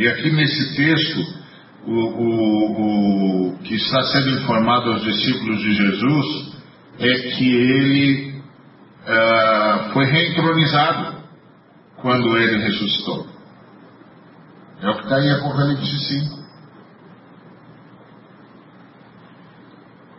[0.00, 1.20] E aqui nesse texto,
[1.86, 6.54] o, o, o que está sendo informado aos discípulos de Jesus
[7.00, 8.42] é que ele
[9.02, 11.22] uh, foi reentronizado
[11.96, 13.26] quando ele ressuscitou.
[14.80, 16.44] É o que está em Apocalipse 5.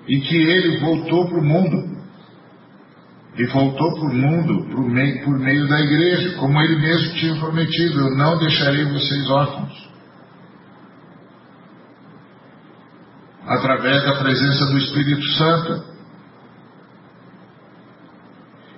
[0.10, 2.01] E que ele voltou para o mundo.
[3.38, 7.40] E voltou para o mundo por meio, por meio da igreja, como ele mesmo tinha
[7.40, 9.92] prometido: Eu não deixarei vocês órfãos.
[13.48, 15.92] através da presença do Espírito Santo.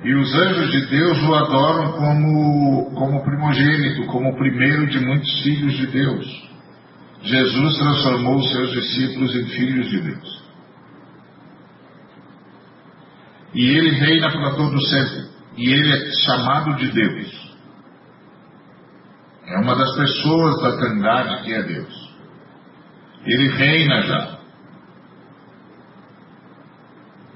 [0.04, 5.32] E os anjos de Deus o adoram como, como primogênito, como o primeiro de muitos
[5.42, 6.54] filhos de Deus.
[7.22, 10.42] Jesus transformou os seus discípulos em filhos de Deus.
[13.54, 15.30] E ele reina para todo sempre.
[15.58, 17.54] E ele é chamado de Deus.
[19.46, 22.13] É uma das pessoas da Trindade que é Deus.
[23.26, 24.39] Ele reina já.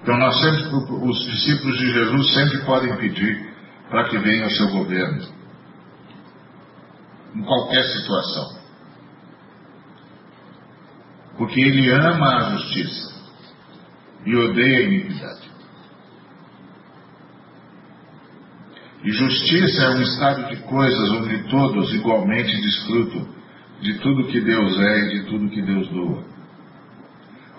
[0.01, 0.63] Então nós sempre,
[1.07, 3.53] os discípulos de Jesus sempre podem pedir
[3.89, 5.27] para que venha o seu governo.
[7.35, 8.57] Em qualquer situação.
[11.37, 13.15] Porque ele ama a justiça
[14.25, 15.46] e odeia a iniquidade.
[19.03, 23.27] E justiça é um estado de coisas onde todos igualmente desfrutam
[23.81, 26.23] de tudo que Deus é e de tudo que Deus doa.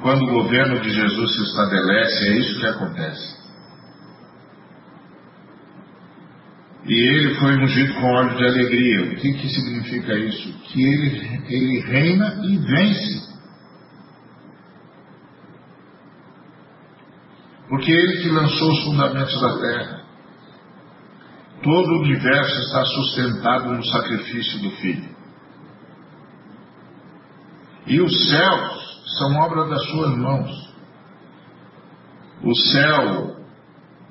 [0.02, 3.38] Quando o governo de Jesus se estabelece, é isso que acontece.
[6.86, 9.02] E ele foi ungido com óleo de alegria.
[9.02, 10.52] O que, que significa isso?
[10.64, 13.28] Que ele, ele reina e vence.
[17.68, 19.97] Porque ele que lançou os fundamentos da terra.
[21.62, 25.16] Todo o universo está sustentado no sacrifício do Filho.
[27.86, 30.74] E os céus são obra das suas mãos.
[32.42, 33.36] O céu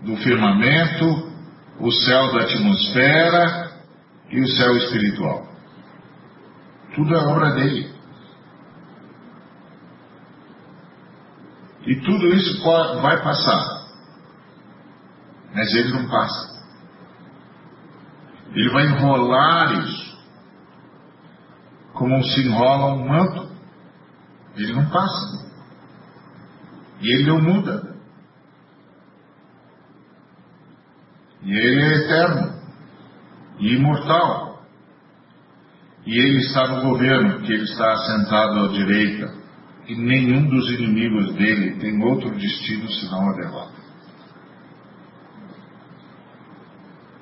[0.02, 1.32] do firmamento,
[1.80, 3.72] o céu da atmosfera
[4.30, 5.48] e o céu espiritual.
[6.96, 7.96] Tudo é obra dele.
[11.86, 12.62] E tudo isso
[13.02, 13.88] vai passar.
[15.54, 16.57] Mas ele não passa.
[18.58, 20.18] Ele vai enrolar isso.
[21.94, 23.52] Como se enrola um manto.
[24.56, 25.48] Ele não passa.
[27.00, 27.96] E ele não muda.
[31.44, 32.60] E ele é eterno
[33.60, 34.64] e imortal.
[36.08, 39.36] E ele está no governo, que ele está assentado à direita.
[39.88, 43.87] E nenhum dos inimigos dele tem outro destino senão a derrota.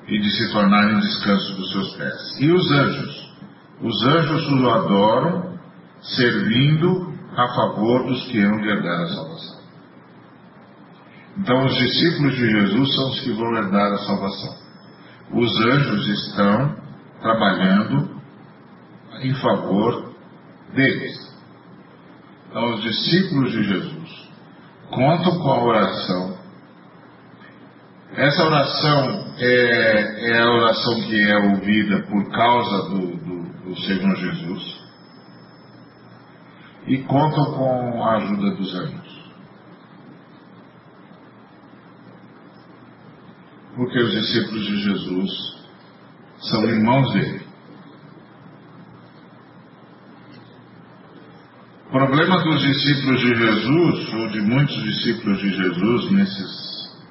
[0.08, 2.40] E de se tornarem descanso dos seus pés.
[2.40, 3.36] E os anjos?
[3.82, 5.60] Os anjos o adoram,
[6.02, 9.56] servindo a favor dos que hão de herdar a salvação.
[11.38, 14.56] Então, os discípulos de Jesus são os que vão herdar a salvação.
[15.34, 16.76] Os anjos estão
[17.22, 18.22] trabalhando
[19.22, 20.14] em favor
[20.74, 21.36] deles.
[22.50, 24.30] Então, os discípulos de Jesus
[24.90, 26.38] contam com a oração.
[28.16, 34.16] Essa oração é, é a oração que é ouvida por causa do, do, do Senhor
[34.16, 34.86] Jesus
[36.88, 39.06] e contam com a ajuda dos anjos.
[43.76, 45.32] porque os discípulos de Jesus
[46.50, 47.46] são irmãos dele.
[51.88, 57.06] O problema dos discípulos de Jesus, ou de muitos discípulos de Jesus nesses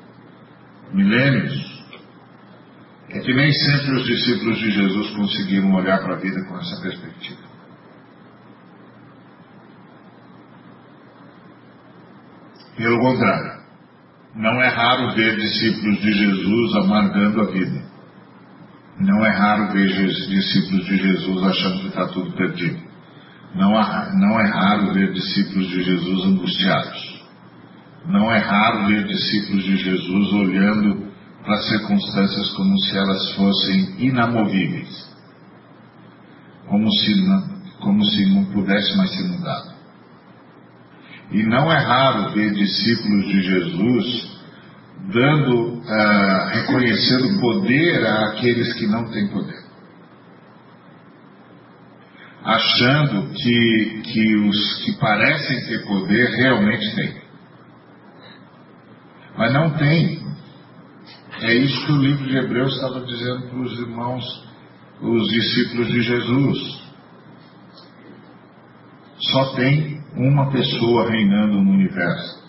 [0.93, 1.74] milênios,
[3.15, 6.83] é que nem sempre os discípulos de Jesus conseguiram olhar para a vida com essa
[6.83, 7.41] perspectiva.
[12.77, 13.63] Pelo contrário,
[14.35, 17.85] não é raro ver discípulos de Jesus amargando a vida.
[18.99, 22.83] Não é raro ver discípulos de Jesus achando que está tudo perdido.
[23.55, 27.25] Não, não é raro ver discípulos de Jesus angustiados.
[28.07, 31.04] Não é raro ver discípulos de Jesus olhando
[31.45, 35.13] para as circunstâncias como se elas fossem inamovíveis.
[36.67, 39.75] Como se não, como se não pudesse mais ser mudado.
[41.31, 44.35] E não é raro ver discípulos de Jesus
[45.13, 49.63] dando, uh, reconhecendo poder àqueles que não têm poder.
[52.43, 57.23] Achando que, que os que parecem ter poder realmente têm.
[59.37, 60.24] Mas não tem.
[61.45, 64.49] É isso que o livro de Hebreus estava dizendo para os irmãos,
[65.03, 66.83] os discípulos de Jesus.
[69.19, 72.43] Só tem uma pessoa reinando no universo.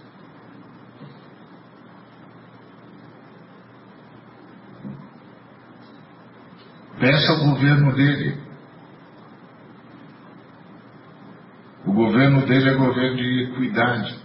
[6.97, 8.39] Peça ao governo dele.
[11.85, 14.19] O governo dele é governo de equidade.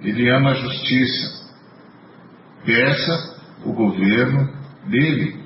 [0.00, 1.43] Ele ama a justiça.
[2.64, 4.48] Peça o governo
[4.86, 5.44] dele.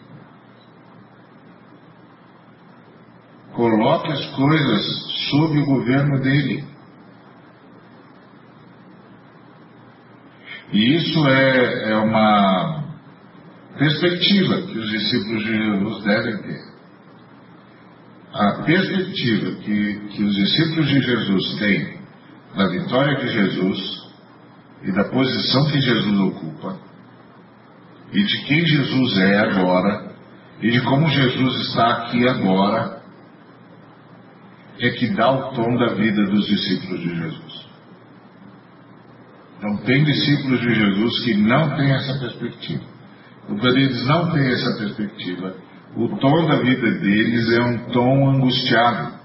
[3.53, 6.65] Coloque as coisas sob o governo dele.
[10.73, 12.85] E isso é, é uma
[13.79, 16.69] perspectiva que os discípulos de Jesus devem ter.
[18.33, 21.99] A perspectiva que, que os discípulos de Jesus têm
[22.55, 24.09] da vitória de Jesus
[24.83, 26.88] e da posição que Jesus ocupa
[28.13, 30.09] e de quem Jesus é agora
[30.61, 32.99] e de como Jesus está aqui agora
[34.81, 37.69] é que dá o tom da vida dos discípulos de Jesus.
[39.59, 42.85] Então, tem discípulos de Jesus que não têm essa perspectiva.
[43.47, 45.57] Quando eles não têm essa perspectiva,
[45.97, 49.19] o tom da vida deles é um tom angustiado.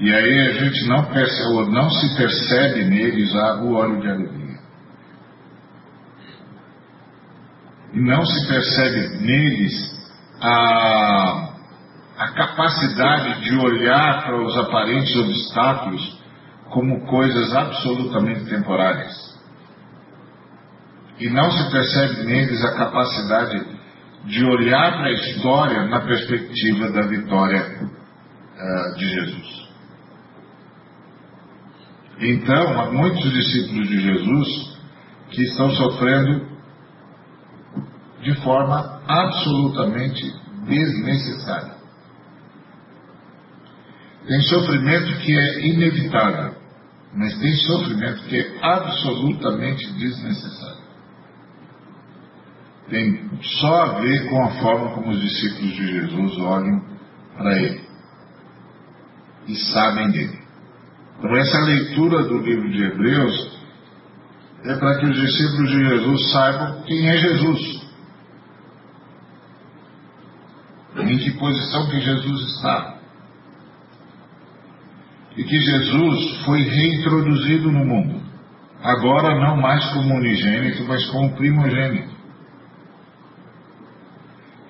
[0.00, 4.44] E aí a gente não, percebe, não se percebe neles o óleo de alegria.
[7.83, 9.94] E não se percebe neles
[10.40, 11.54] a
[12.16, 16.22] a capacidade de olhar para os aparentes obstáculos
[16.70, 19.34] como coisas absolutamente temporárias.
[21.18, 23.66] E não se percebe neles a capacidade
[24.24, 29.64] de olhar para a história na perspectiva da vitória uh, de Jesus.
[32.20, 34.78] Então, há muitos discípulos de Jesus
[35.30, 36.53] que estão sofrendo
[38.24, 40.34] de forma absolutamente
[40.66, 41.74] desnecessária.
[44.26, 46.54] Tem sofrimento que é inevitável,
[47.14, 50.82] mas tem sofrimento que é absolutamente desnecessário.
[52.88, 56.82] tem só a ver com a forma como os discípulos de Jesus olham
[57.36, 57.82] para ele
[59.46, 60.38] e sabem dele.
[61.18, 63.58] Então, essa leitura do livro de Hebreus
[64.64, 67.83] é para que os discípulos de Jesus saibam quem é Jesus.
[70.96, 72.94] Em que posição que Jesus está.
[75.36, 78.22] E que Jesus foi reintroduzido no mundo.
[78.82, 82.14] Agora não mais como unigênito, mas como primogênito.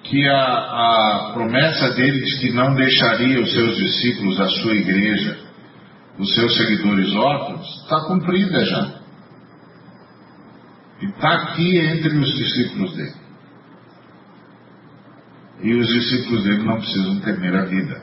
[0.05, 5.39] Que a, a promessa dele de que não deixaria os seus discípulos, a sua igreja,
[6.19, 9.01] os seus seguidores órfãos, está cumprida já.
[11.03, 13.24] E está aqui entre os discípulos dele.
[15.63, 18.03] E os discípulos dele não precisam temer a vida.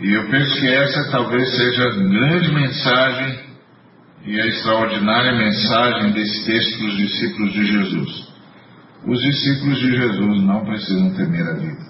[0.00, 3.48] E eu penso que essa talvez seja a grande mensagem
[4.24, 8.28] e a extraordinária mensagem desse texto para os discípulos de Jesus.
[9.06, 11.88] Os discípulos de Jesus não precisam temer a vida.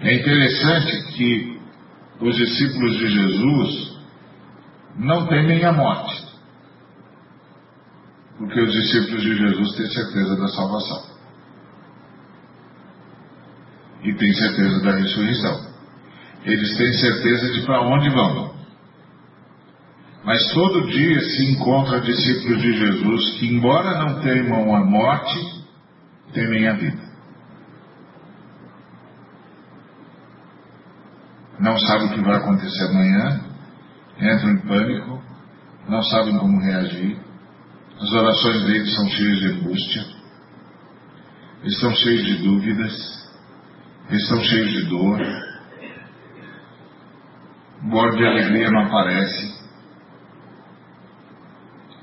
[0.00, 1.60] É interessante que
[2.20, 3.96] os discípulos de Jesus
[4.98, 6.25] não temem a morte.
[8.38, 11.16] Porque os discípulos de Jesus têm certeza da salvação.
[14.02, 15.66] E têm certeza da ressurreição.
[16.44, 18.54] Eles têm certeza de para onde vão.
[20.24, 25.64] Mas todo dia se encontra discípulos de Jesus que, embora não temam a morte,
[26.32, 27.06] temem a vida.
[31.58, 33.40] não sabem o que vai acontecer amanhã,
[34.18, 35.22] entram em pânico,
[35.88, 37.18] não sabem como reagir,
[38.00, 40.04] as orações deles são cheias de angústia,
[41.64, 43.28] estão cheios de dúvidas,
[44.10, 45.18] estão cheios de dor,
[47.82, 49.56] bordo de alegria não aparece.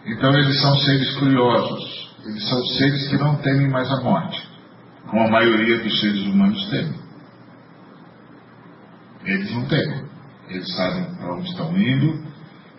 [0.05, 4.49] Então eles são seres curiosos, eles são seres que não temem mais a morte,
[5.07, 7.03] como a maioria dos seres humanos temem.
[9.25, 10.03] Eles não têm.
[10.49, 12.21] Eles sabem para onde estão indo,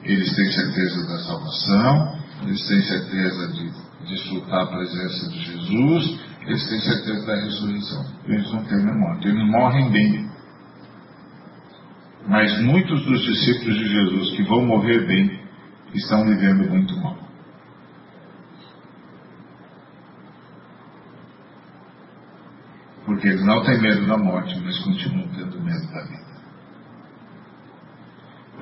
[0.02, 2.13] eles têm certeza da salvação,
[2.44, 3.72] eles têm certeza de
[4.06, 8.04] desfrutar a presença de Jesus, eles têm certeza da ressurreição.
[8.26, 10.30] Eles não têm morte, eles morrem bem.
[12.26, 15.42] Mas muitos dos discípulos de Jesus que vão morrer bem
[15.94, 17.18] estão vivendo muito mal.
[23.06, 26.33] Porque eles não têm medo da morte, mas continuam tendo medo da vida.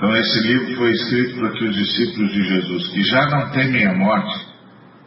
[0.03, 3.87] Então, esse livro foi escrito para que os discípulos de Jesus, que já não temem
[3.87, 4.49] a morte,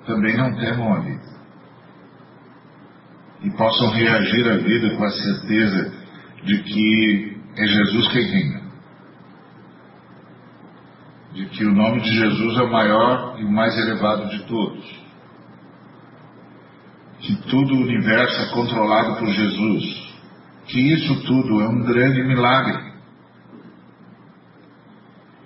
[0.06, 1.36] também não temam a vida.
[3.44, 5.94] E possam reagir à vida com a certeza
[6.46, 8.62] de que é Jesus quem reina.
[11.34, 14.86] De que o nome de Jesus é o maior e o mais elevado de todos.
[17.20, 20.16] Que todo o universo é controlado por Jesus.
[20.68, 22.95] Que isso tudo é um grande milagre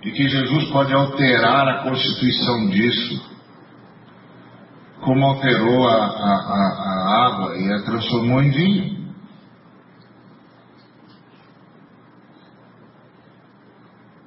[0.02, 3.30] e que Jesus pode alterar a constituição disso,
[5.02, 9.00] como alterou a, a, a, a água e a transformou em vinho.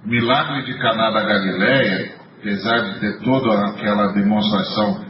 [0.06, 5.06] Milagre de Caná da Galileia, apesar de ter toda aquela demonstração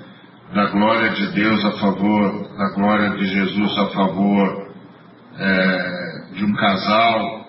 [0.54, 4.68] da glória de Deus a favor, da glória de Jesus a favor
[5.40, 7.48] é, de um casal,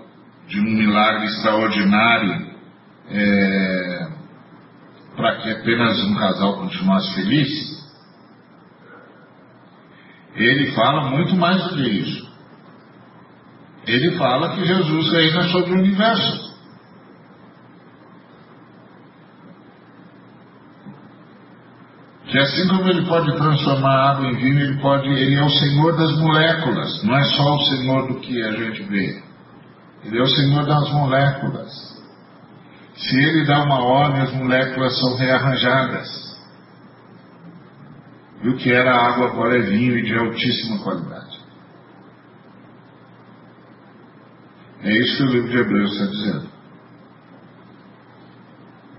[0.49, 2.54] de um milagre extraordinário,
[3.11, 4.09] é,
[5.17, 7.75] para que apenas um casal continuasse feliz,
[10.35, 12.35] ele fala muito mais do que isso.
[13.87, 16.55] Ele fala que Jesus reina sobre o universo.
[22.27, 25.97] Que assim como ele pode transformar água em vinho, ele pode, ele é o Senhor
[25.97, 29.23] das moléculas, não é só o Senhor do que a gente vê.
[30.05, 31.94] Ele é o Senhor das moléculas.
[32.97, 36.09] Se ele dá uma ordem, as moléculas são rearranjadas.
[38.43, 41.39] E o que era água agora é vinho e de altíssima qualidade.
[44.83, 46.49] É isso que o livro de Hebreus está dizendo.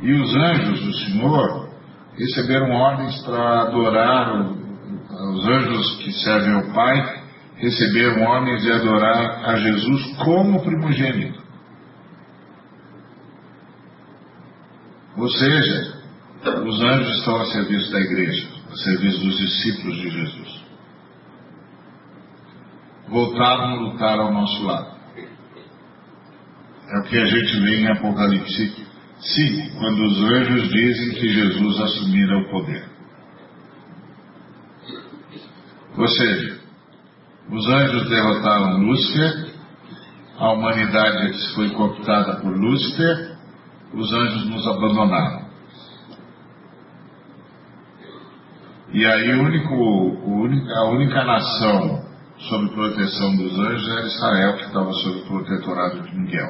[0.02, 1.70] E os anjos do Senhor
[2.18, 4.52] receberam ordens para adorar,
[5.34, 7.24] os anjos que servem ao Pai
[7.58, 11.35] receberam ordens de adorar a Jesus como primogênito.
[15.18, 16.04] Ou seja,
[16.66, 20.66] os anjos estão a serviço da igreja, a serviço dos discípulos de Jesus.
[23.08, 24.96] Voltaram a lutar ao nosso lado.
[26.88, 28.86] É o que a gente vê em Apocalipse
[29.20, 32.86] Sim, quando os anjos dizem que Jesus assumira o poder.
[35.98, 36.60] Ou seja,
[37.50, 39.52] os anjos derrotaram Lúcifer,
[40.38, 43.35] a humanidade foi cooptada por Lúcifer,
[43.96, 45.46] os anjos nos abandonaram.
[48.92, 49.74] E aí único,
[50.76, 52.06] a única nação
[52.38, 56.50] sob proteção dos anjos era Israel, que estava sob o protetorado de Miguel.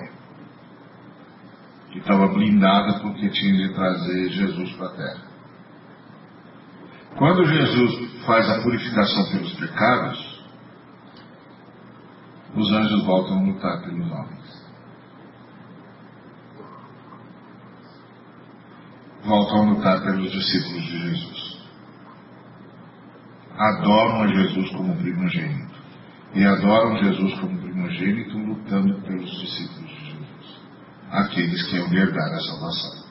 [1.91, 5.23] Que estava blindada porque tinha de trazer Jesus para a terra.
[7.17, 10.43] Quando Jesus faz a purificação pelos pecados,
[12.55, 14.44] os anjos voltam a lutar pelos homens.
[19.25, 21.59] Voltam a lutar pelos discípulos de Jesus.
[23.57, 25.75] Adoram a Jesus como primogênito.
[26.35, 30.61] E adoram Jesus como primogênito, lutando pelos discípulos de Jesus.
[31.09, 33.05] Aqueles que iam herdar a salvação.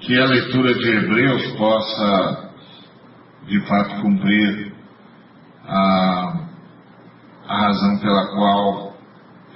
[0.00, 2.50] Que a leitura de Hebreus possa,
[3.46, 4.72] de fato, cumprir
[5.66, 6.46] a,
[7.46, 8.83] a razão pela qual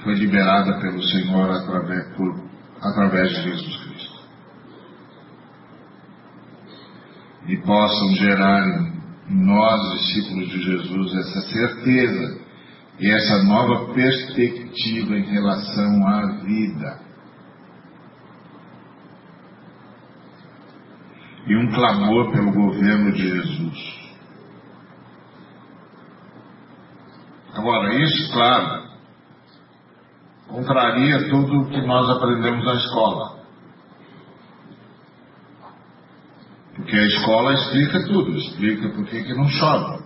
[0.02, 2.40] foi liberada pelo Senhor através, por,
[2.80, 4.18] através de Jesus Cristo.
[7.46, 8.98] E possam gerar em,
[9.30, 12.40] nós, discípulos de Jesus, essa certeza
[12.98, 17.00] e essa nova perspectiva em relação à vida.
[21.46, 23.98] E um clamor pelo governo de Jesus.
[27.54, 28.87] Agora, isso, claro,
[30.48, 33.38] contraria tudo o que nós aprendemos na escola.
[36.74, 40.04] Porque a escola explica tudo, explica por que, que não chove.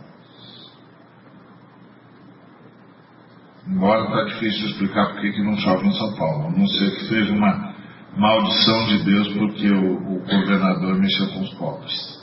[3.68, 6.90] Embora está difícil explicar por que, que não chove em São Paulo, a não ser
[6.96, 7.74] que seja uma
[8.16, 12.22] maldição de Deus porque o, o governador mexeu com os pobres.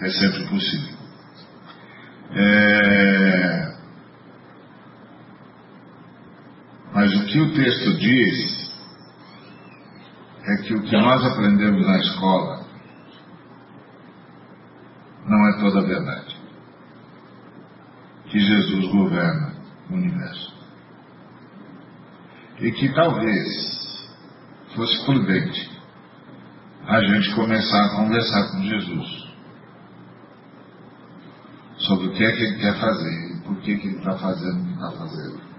[0.00, 0.96] É sempre possível.
[2.32, 3.63] É...
[7.04, 8.72] Mas o que o texto diz
[10.42, 12.64] é que o que nós aprendemos na escola
[15.26, 16.34] não é toda a verdade.
[18.24, 19.54] Que Jesus governa
[19.90, 20.54] o universo.
[22.60, 24.08] E que talvez
[24.74, 25.78] fosse prudente
[26.86, 29.34] a gente começar a conversar com Jesus
[31.76, 34.62] sobre o que é que ele quer fazer e por que, que ele está fazendo
[34.62, 35.53] o que está fazendo.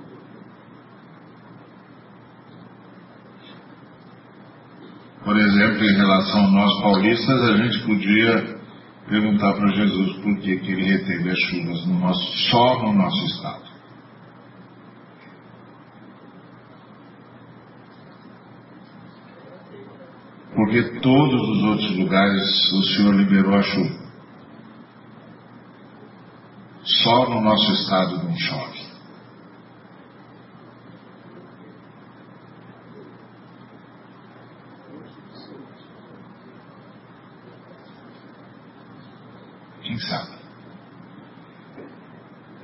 [5.25, 8.59] Por exemplo, em relação a nós paulistas, a gente podia
[9.09, 13.25] perguntar para Jesus por que, que ele reteve as chuvas no nosso, só no nosso
[13.25, 13.65] estado.
[20.53, 24.05] Porque todos os outros lugares o Senhor liberou a chuva.
[26.83, 28.85] Só no nosso estado não chove.
[39.85, 40.35] Quem sabe?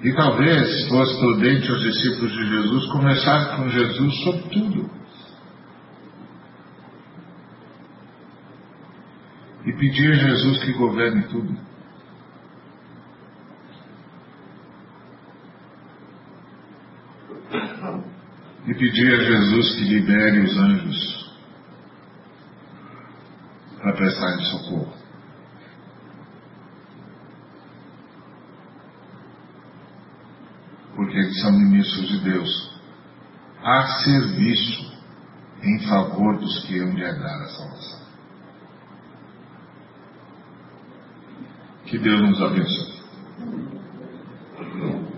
[0.04, 4.90] E talvez fosse prudente os discípulos de Jesus começar com Jesus sobre tudo.
[9.64, 11.56] E pedir a Jesus que governe tudo.
[18.66, 21.32] E pedir a Jesus que libere os anjos
[23.78, 25.01] para prestar socorro.
[31.12, 32.72] Porque eles são ministros de Deus,
[33.62, 34.92] a serviço
[35.62, 38.02] em favor dos que hão de herdar a salvação.
[41.86, 43.02] Que Deus nos abençoe.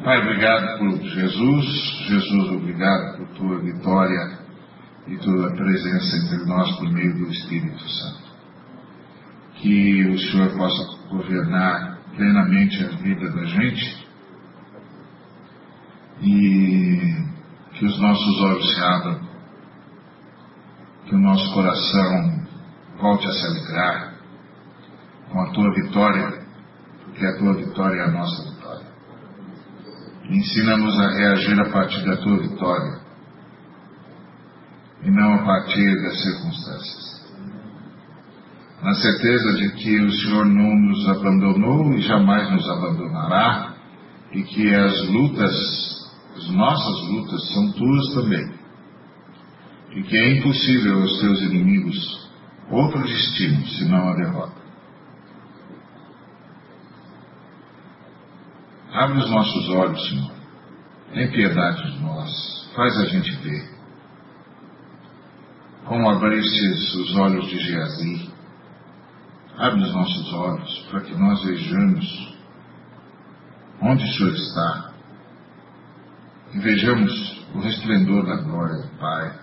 [0.03, 1.65] Pai, obrigado por Jesus.
[2.07, 4.39] Jesus, obrigado por tua vitória
[5.07, 8.23] e tua presença entre nós por meio do Espírito Santo.
[9.57, 14.02] Que o Senhor possa governar plenamente a vida da gente
[16.23, 17.15] e
[17.73, 19.19] que os nossos olhos se abram,
[21.05, 22.45] que o nosso coração
[22.99, 24.13] volte a se alegrar
[25.29, 26.43] com a tua vitória,
[27.03, 28.85] porque a tua vitória é a nossa vitória.
[30.29, 33.01] Ensina-nos a reagir a partir da tua vitória
[35.03, 37.13] e não a partir das circunstâncias.
[38.81, 43.73] Na certeza de que o Senhor não nos abandonou e jamais nos abandonará,
[44.31, 46.02] e que as lutas
[46.35, 48.53] as nossas lutas são tuas também,
[49.91, 52.29] e que é impossível aos teus inimigos
[52.69, 54.63] outro destino senão a derrota.
[58.93, 60.31] Abre os nossos olhos, Senhor.
[61.13, 62.71] Tem piedade de nós.
[62.75, 63.73] Faz a gente ver.
[65.85, 68.31] Como abristes os olhos de Geazi.
[69.57, 72.35] Abre os nossos olhos para que nós vejamos
[73.81, 74.92] onde o Senhor está.
[76.53, 79.39] E vejamos o resplendor da glória do Pai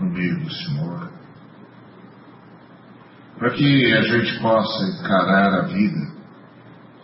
[0.00, 1.12] no meio do Senhor.
[3.38, 6.12] Para que a gente possa encarar a vida,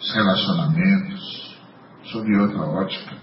[0.00, 1.58] os relacionamentos,
[2.04, 3.16] sob outra ótica,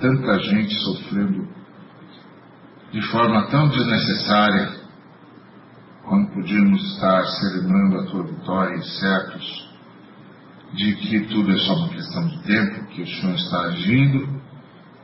[0.00, 1.48] tanta gente sofrendo
[2.92, 4.78] de forma tão desnecessária,
[6.04, 9.68] quando podíamos estar celebrando a tua vitória e certos
[10.72, 14.37] de que tudo é só uma questão de tempo, que o Senhor está agindo,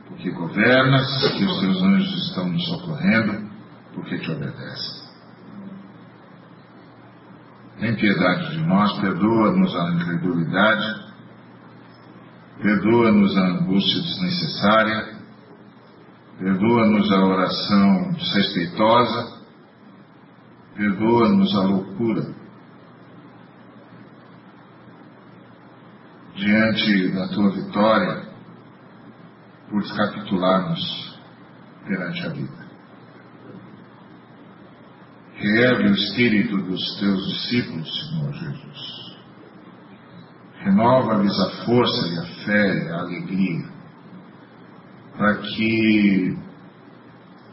[0.07, 3.49] porque governas, que os teus anjos estão nos socorrendo,
[3.93, 5.05] porque te obedecem.
[7.79, 11.05] Tem piedade de nós, perdoa-nos a incredulidade,
[12.61, 15.19] Perdoa-nos a angústia desnecessária,
[16.39, 19.41] perdoa-nos a oração desrespeitosa,
[20.75, 22.33] perdoa-nos a loucura.
[26.35, 28.24] Diante da tua vitória,
[29.69, 31.19] por descapitularmos
[31.87, 32.65] perante a vida.
[35.35, 39.05] Reergue o espírito dos teus discípulos, Senhor Jesus
[40.65, 43.69] renova-lhes a força e a fé, a alegria,
[45.15, 46.35] para que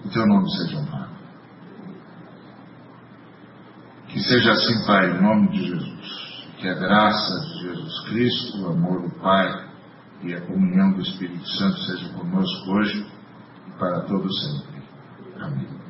[0.05, 1.13] o teu nome seja honrado.
[4.09, 6.47] Que seja assim, Pai, em nome de Jesus.
[6.57, 9.72] Que a graça de Jesus Cristo, o amor do Pai
[10.23, 13.07] e a comunhão do Espírito Santo seja conosco hoje
[13.69, 14.83] e para todo sempre.
[15.41, 15.82] Amém.